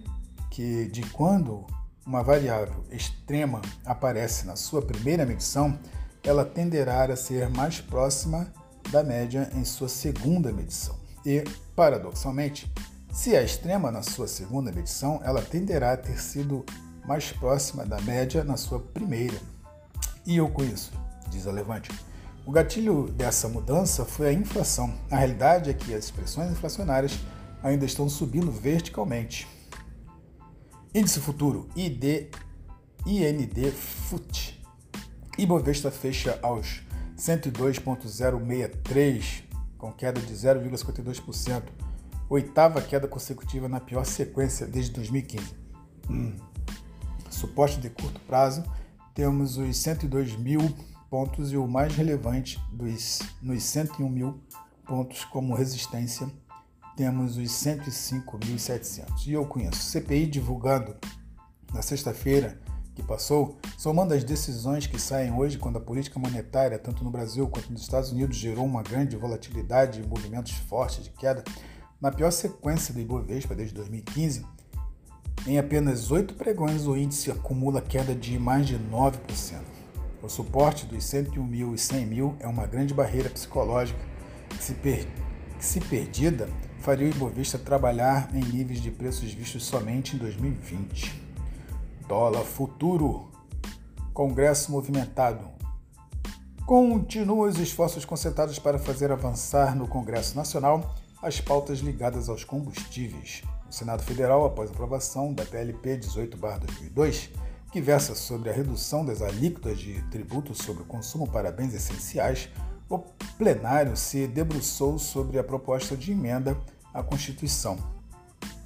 que, 0.52 0.86
de 0.86 1.02
quando 1.10 1.66
uma 2.06 2.22
variável 2.22 2.84
extrema 2.88 3.60
aparece 3.84 4.46
na 4.46 4.54
sua 4.54 4.82
primeira 4.82 5.26
medição, 5.26 5.76
ela 6.22 6.44
tenderá 6.44 7.02
a 7.06 7.16
ser 7.16 7.48
mais 7.50 7.80
próxima 7.80 8.52
da 8.88 9.02
média 9.02 9.50
em 9.56 9.64
sua 9.64 9.88
segunda 9.88 10.52
medição. 10.52 10.96
E, 11.26 11.42
paradoxalmente, 11.74 12.72
Se 13.18 13.34
é 13.34 13.44
extrema 13.44 13.90
na 13.90 14.00
sua 14.00 14.28
segunda 14.28 14.70
medição, 14.70 15.20
ela 15.24 15.42
tenderá 15.42 15.94
a 15.94 15.96
ter 15.96 16.22
sido 16.22 16.64
mais 17.04 17.32
próxima 17.32 17.84
da 17.84 18.00
média 18.02 18.44
na 18.44 18.56
sua 18.56 18.78
primeira. 18.78 19.36
E 20.24 20.36
eu 20.36 20.48
com 20.48 20.62
isso, 20.62 20.92
diz 21.28 21.44
a 21.44 21.50
Levante. 21.50 21.90
O 22.46 22.52
gatilho 22.52 23.08
dessa 23.08 23.48
mudança 23.48 24.04
foi 24.04 24.28
a 24.28 24.32
inflação. 24.32 24.94
A 25.10 25.16
realidade 25.16 25.68
é 25.68 25.74
que 25.74 25.92
as 25.92 26.04
expressões 26.04 26.52
inflacionárias 26.52 27.18
ainda 27.60 27.84
estão 27.84 28.08
subindo 28.08 28.52
verticalmente. 28.52 29.48
Índice 30.94 31.18
futuro 31.18 31.68
ID, 31.74 32.28
IND 33.04 33.72
FUT. 33.72 34.64
Ibovespa 35.36 35.90
fecha 35.90 36.38
aos 36.40 36.82
102.063, 37.18 39.42
com 39.76 39.90
queda 39.90 40.20
de 40.20 40.32
0,52%, 40.32 41.87
oitava 42.28 42.80
queda 42.82 43.08
consecutiva 43.08 43.68
na 43.68 43.80
pior 43.80 44.04
sequência 44.04 44.66
desde 44.66 44.92
2015. 44.92 45.54
Hum. 46.10 46.36
Suporte 47.30 47.80
de 47.80 47.90
curto 47.90 48.20
prazo, 48.20 48.64
temos 49.14 49.56
os 49.56 49.76
102 49.76 50.36
mil 50.36 50.60
pontos 51.10 51.52
e 51.52 51.56
o 51.56 51.66
mais 51.66 51.94
relevante 51.94 52.60
dos, 52.72 53.20
nos 53.40 53.62
101 53.62 54.08
mil 54.08 54.40
pontos 54.86 55.24
como 55.24 55.54
resistência, 55.54 56.28
temos 56.96 57.36
os 57.36 57.50
105.700. 57.50 59.26
E 59.26 59.32
eu 59.32 59.46
conheço 59.46 59.82
CPI 59.82 60.26
divulgando 60.26 60.96
na 61.72 61.82
sexta-feira 61.82 62.60
que 62.94 63.02
passou, 63.02 63.56
somando 63.76 64.12
as 64.12 64.24
decisões 64.24 64.86
que 64.86 65.00
saem 65.00 65.32
hoje 65.32 65.56
quando 65.56 65.76
a 65.76 65.80
política 65.80 66.18
monetária, 66.18 66.78
tanto 66.78 67.04
no 67.04 67.10
Brasil 67.10 67.46
quanto 67.46 67.70
nos 67.70 67.82
Estados 67.82 68.10
Unidos, 68.10 68.36
gerou 68.36 68.64
uma 68.64 68.82
grande 68.82 69.16
volatilidade 69.16 70.00
e 70.00 70.06
movimentos 70.06 70.52
fortes 70.52 71.04
de 71.04 71.10
queda, 71.10 71.44
na 72.00 72.12
pior 72.12 72.30
sequência 72.30 72.94
do 72.94 73.00
Ibovespa 73.00 73.54
desde 73.54 73.74
2015, 73.74 74.46
em 75.46 75.58
apenas 75.58 76.10
oito 76.10 76.34
pregões 76.34 76.86
o 76.86 76.96
índice 76.96 77.30
acumula 77.30 77.80
queda 77.80 78.14
de 78.14 78.38
mais 78.38 78.66
de 78.66 78.78
9%. 78.78 79.14
O 80.22 80.28
suporte 80.28 80.86
dos 80.86 81.04
101 81.04 81.44
mil 81.44 81.74
e 81.74 81.78
100 81.78 82.06
mil 82.06 82.36
é 82.40 82.46
uma 82.46 82.66
grande 82.66 82.92
barreira 82.92 83.30
psicológica 83.30 84.00
que, 84.48 84.62
se, 84.62 84.74
per... 84.74 85.06
que, 85.58 85.64
se 85.64 85.80
perdida, 85.80 86.48
faria 86.80 87.06
o 87.06 87.10
Ibovespa 87.10 87.58
trabalhar 87.58 88.28
em 88.34 88.42
níveis 88.42 88.80
de 88.80 88.90
preços 88.90 89.32
vistos 89.32 89.64
somente 89.64 90.16
em 90.16 90.18
2020. 90.18 91.22
Dólar 92.06 92.44
futuro. 92.44 93.28
Congresso 94.12 94.72
movimentado. 94.72 95.48
Continuam 96.66 97.48
os 97.48 97.58
esforços 97.58 98.04
concentrados 98.04 98.58
para 98.58 98.78
fazer 98.78 99.12
avançar 99.12 99.76
no 99.76 99.86
Congresso 99.86 100.36
Nacional 100.36 100.94
as 101.22 101.40
pautas 101.40 101.80
ligadas 101.80 102.28
aos 102.28 102.44
combustíveis. 102.44 103.42
O 103.68 103.72
Senado 103.72 104.02
Federal, 104.02 104.44
após 104.44 104.70
aprovação 104.70 105.32
da 105.32 105.44
PLP 105.44 105.98
18/2002, 105.98 107.30
que 107.72 107.80
versa 107.80 108.14
sobre 108.14 108.48
a 108.48 108.52
redução 108.52 109.04
das 109.04 109.20
alíquotas 109.20 109.78
de 109.78 110.00
tributos 110.10 110.58
sobre 110.58 110.82
o 110.82 110.86
consumo 110.86 111.28
para 111.28 111.52
bens 111.52 111.74
essenciais, 111.74 112.48
o 112.88 112.98
plenário 113.36 113.96
se 113.96 114.26
debruçou 114.26 114.98
sobre 114.98 115.38
a 115.38 115.44
proposta 115.44 115.94
de 115.94 116.12
emenda 116.12 116.56
à 116.94 117.02
Constituição, 117.02 117.76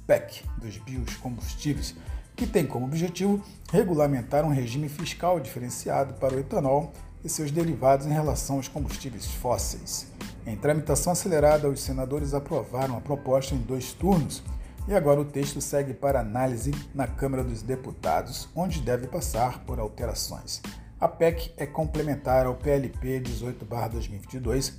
PEC, 0.07 0.45
dos 0.57 0.77
biocombustíveis, 0.77 1.93
que 2.35 2.47
tem 2.47 2.65
como 2.65 2.85
objetivo 2.85 3.43
regulamentar 3.71 4.45
um 4.45 4.49
regime 4.49 4.87
fiscal 4.87 5.39
diferenciado 5.39 6.13
para 6.13 6.35
o 6.35 6.39
etanol 6.39 6.93
e 7.23 7.29
seus 7.29 7.51
derivados 7.51 8.05
em 8.05 8.11
relação 8.11 8.57
aos 8.57 8.67
combustíveis 8.67 9.25
fósseis. 9.25 10.07
Em 10.45 10.57
tramitação 10.57 11.13
acelerada, 11.13 11.69
os 11.69 11.79
senadores 11.79 12.33
aprovaram 12.33 12.97
a 12.97 13.01
proposta 13.01 13.55
em 13.55 13.59
dois 13.59 13.93
turnos 13.93 14.43
e 14.87 14.93
agora 14.93 15.21
o 15.21 15.25
texto 15.25 15.61
segue 15.61 15.93
para 15.93 16.19
análise 16.19 16.71
na 16.93 17.07
Câmara 17.07 17.43
dos 17.43 17.61
Deputados, 17.61 18.49
onde 18.53 18.81
deve 18.81 19.07
passar 19.07 19.59
por 19.59 19.79
alterações. 19.79 20.61
A 20.99 21.07
PEC 21.07 21.53
é 21.57 21.65
complementar 21.65 22.45
ao 22.45 22.55
PLP 22.55 23.21
18-2022 23.21 24.73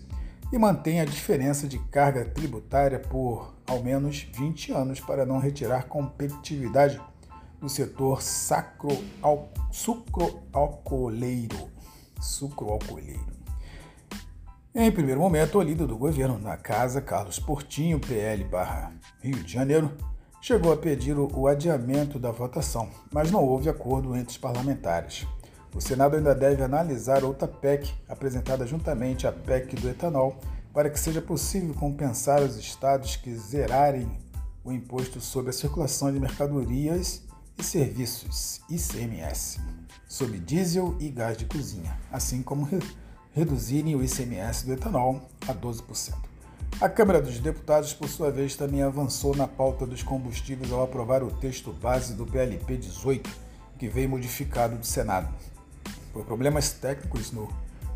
e 0.53 0.59
mantém 0.59 1.01
a 1.01 1.05
diferença 1.05 1.67
de 1.67 1.79
carga 1.79 2.25
tributária 2.25 2.99
por 2.99 3.55
ao 3.67 3.83
menos 3.83 4.29
20 4.35 4.73
anos 4.73 5.01
para 5.01 5.25
não 5.25 5.39
retirar 5.39 5.89
competitividade 5.89 7.01
no 7.61 7.69
setor 7.69 8.21
sacro, 8.23 8.91
al, 9.23 9.51
sucroalcooleiro. 9.73 11.71
Sucroalcooleiro. 12.21 13.34
Em 14.77 14.91
primeiro 14.91 15.21
momento, 15.21 15.57
o 15.57 15.63
líder 15.63 15.87
do 15.87 15.97
governo 15.97 16.37
na 16.37 16.57
casa, 16.57 17.01
Carlos 17.01 17.39
Portinho, 17.39 18.01
PL 18.01 18.43
barra 18.43 18.93
Rio 19.23 19.41
de 19.45 19.53
Janeiro, 19.53 19.93
chegou 20.43 20.73
a 20.73 20.77
pedir 20.77 21.17
o 21.17 21.47
adiamento 21.47 22.19
da 22.19 22.33
votação, 22.33 22.91
mas 23.13 23.31
não 23.31 23.45
houve 23.45 23.69
acordo 23.69 24.17
entre 24.17 24.33
os 24.33 24.37
parlamentares. 24.37 25.29
O 25.73 25.81
Senado 25.81 26.17
ainda 26.17 26.35
deve 26.35 26.61
analisar 26.61 27.23
outra 27.23 27.47
PEC, 27.47 27.95
apresentada 28.09 28.67
juntamente 28.67 29.29
à 29.29 29.33
PEC 29.33 29.77
do 29.77 29.89
etanol, 29.89 30.41
para 30.73 30.91
que 30.91 30.99
seja 30.99 31.23
possível 31.23 31.73
compensar 31.75 32.43
os 32.43 32.57
estados 32.57 33.15
que 33.15 33.33
zerarem 33.33 34.11
o 34.65 34.73
imposto 34.73 35.21
sobre 35.21 35.51
a 35.51 35.53
circulação 35.53 36.13
de 36.13 36.19
mercadorias 36.19 37.23
e 37.57 37.63
Serviços 37.63 38.61
ICMS 38.69 39.61
sobre 40.09 40.41
diesel 40.41 40.97
e 40.99 41.11
gás 41.11 41.37
de 41.37 41.45
cozinha, 41.45 41.97
assim 42.11 42.43
como 42.43 42.69
reduzirem 43.35 43.97
o 43.97 44.03
ICMS 44.03 44.65
do 44.65 44.73
etanol 44.73 45.21
a 45.47 45.53
12%. 45.53 46.15
A 46.81 46.89
Câmara 46.89 47.21
dos 47.21 47.39
Deputados, 47.39 47.93
por 47.93 48.09
sua 48.09 48.31
vez, 48.31 48.57
também 48.57 48.83
avançou 48.83 49.35
na 49.37 49.47
pauta 49.47 49.87
dos 49.87 50.03
combustíveis 50.03 50.73
ao 50.73 50.83
aprovar 50.83 51.23
o 51.23 51.31
texto 51.31 51.73
base 51.73 52.15
do 52.15 52.27
PLP 52.27 52.77
18, 52.77 53.31
que 53.79 53.89
veio 53.89 54.09
modificado 54.09 54.77
do 54.77 54.87
Senado. 54.87 55.29
Por 56.13 56.25
problemas 56.25 56.73
técnicos 56.73 57.33
no 57.33 57.49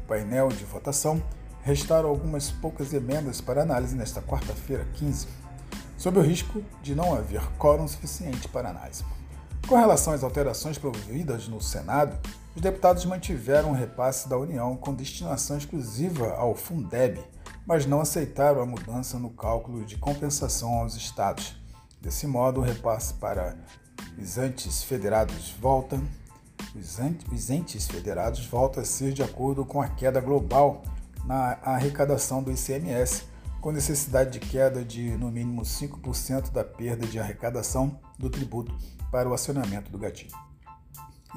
painel 0.06 0.48
de 0.48 0.64
votação, 0.64 1.22
restaram 1.62 2.08
algumas 2.08 2.50
poucas 2.50 2.92
emendas 2.92 3.40
para 3.40 3.62
análise 3.62 3.96
nesta 3.96 4.22
quarta-feira, 4.22 4.86
15, 4.94 5.26
sob 5.96 6.18
o 6.18 6.22
risco 6.22 6.62
de 6.82 6.94
não 6.94 7.14
haver 7.14 7.42
quórum 7.58 7.86
suficiente 7.86 8.48
para 8.48 8.70
análise. 8.70 9.04
Com 9.66 9.76
relação 9.76 10.12
às 10.12 10.22
alterações 10.22 10.78
promovidas 10.78 11.46
no 11.46 11.60
Senado, 11.60 12.16
os 12.58 12.62
deputados 12.62 13.04
mantiveram 13.04 13.70
o 13.70 13.72
repasse 13.72 14.28
da 14.28 14.36
União 14.36 14.76
com 14.76 14.92
destinação 14.92 15.56
exclusiva 15.56 16.32
ao 16.32 16.56
Fundeb, 16.56 17.20
mas 17.64 17.86
não 17.86 18.00
aceitaram 18.00 18.60
a 18.60 18.66
mudança 18.66 19.16
no 19.16 19.30
cálculo 19.30 19.84
de 19.84 19.96
compensação 19.96 20.74
aos 20.74 20.96
estados. 20.96 21.54
Desse 22.00 22.26
modo, 22.26 22.60
o 22.60 22.64
repasse 22.64 23.14
para 23.14 23.56
os 24.20 24.36
entes 24.36 24.82
federados 24.82 25.52
volta, 25.52 26.00
os 27.32 27.48
entes 27.48 27.86
federados 27.86 28.44
volta 28.44 28.80
a 28.80 28.84
ser 28.84 29.12
de 29.12 29.22
acordo 29.22 29.64
com 29.64 29.80
a 29.80 29.90
queda 29.90 30.20
global 30.20 30.82
na 31.24 31.58
arrecadação 31.62 32.42
do 32.42 32.50
ICMS, 32.50 33.22
com 33.60 33.70
necessidade 33.70 34.32
de 34.32 34.40
queda 34.40 34.84
de 34.84 35.12
no 35.12 35.30
mínimo 35.30 35.62
5% 35.62 36.50
da 36.50 36.64
perda 36.64 37.06
de 37.06 37.20
arrecadação 37.20 38.00
do 38.18 38.28
tributo 38.28 38.76
para 39.12 39.28
o 39.28 39.32
acionamento 39.32 39.92
do 39.92 39.98
gatilho. 39.98 40.34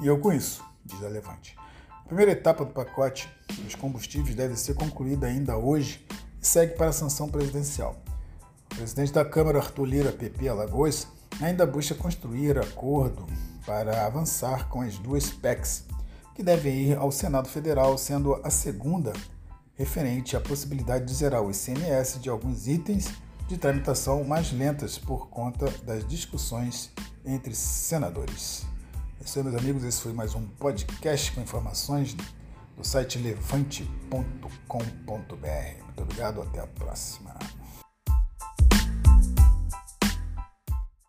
E 0.00 0.06
eu 0.08 0.18
com 0.18 0.32
isso, 0.32 0.71
diz 0.84 1.02
a 1.02 1.08
Levante. 1.08 1.56
A 2.04 2.06
primeira 2.06 2.32
etapa 2.32 2.64
do 2.64 2.72
pacote 2.72 3.28
dos 3.62 3.74
combustíveis 3.74 4.34
deve 4.34 4.56
ser 4.56 4.74
concluída 4.74 5.26
ainda 5.26 5.56
hoje 5.56 6.04
e 6.40 6.46
segue 6.46 6.74
para 6.74 6.88
a 6.88 6.92
sanção 6.92 7.28
presidencial. 7.28 7.96
O 8.72 8.74
presidente 8.74 9.12
da 9.12 9.24
Câmara, 9.24 9.58
Arthur 9.58 9.84
Lira, 9.84 10.12
PP 10.12 10.48
Alagoas, 10.48 11.06
ainda 11.40 11.66
busca 11.66 11.94
construir 11.94 12.58
acordo 12.58 13.26
para 13.64 14.06
avançar 14.06 14.68
com 14.68 14.80
as 14.80 14.98
duas 14.98 15.30
PECs, 15.30 15.84
que 16.34 16.42
devem 16.42 16.74
ir 16.74 16.98
ao 16.98 17.12
Senado 17.12 17.48
Federal, 17.48 17.96
sendo 17.96 18.40
a 18.42 18.50
segunda 18.50 19.12
referente 19.74 20.36
à 20.36 20.40
possibilidade 20.40 21.04
de 21.04 21.14
zerar 21.14 21.42
o 21.42 21.50
ICMS 21.50 22.18
de 22.18 22.28
alguns 22.28 22.66
itens 22.66 23.12
de 23.48 23.56
tramitação 23.56 24.24
mais 24.24 24.52
lentas 24.52 24.98
por 24.98 25.28
conta 25.28 25.66
das 25.84 26.06
discussões 26.06 26.90
entre 27.24 27.54
senadores. 27.54 28.71
É 29.22 29.24
isso 29.24 29.38
aí, 29.38 29.44
meus 29.44 29.56
amigos. 29.56 29.84
Esse 29.84 30.00
foi 30.00 30.12
mais 30.12 30.34
um 30.34 30.44
podcast 30.44 31.30
com 31.30 31.40
informações 31.40 32.12
do 32.76 32.82
site 32.82 33.18
levante.com.br. 33.18 34.16
Muito 35.84 36.02
obrigado, 36.02 36.42
até 36.42 36.58
a 36.58 36.66
próxima. 36.66 37.32